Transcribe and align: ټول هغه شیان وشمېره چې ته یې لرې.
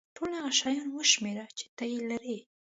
ټول 0.15 0.31
هغه 0.37 0.51
شیان 0.59 0.87
وشمېره 0.91 1.45
چې 1.57 1.65
ته 1.77 1.83
یې 1.91 1.99
لرې. 2.09 2.37